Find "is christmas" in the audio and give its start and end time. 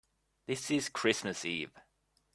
0.71-1.45